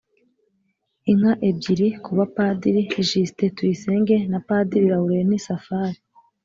[1.11, 5.99] inka ebyiri ku bapadiri justin tuyisenge na padiri laurent safari.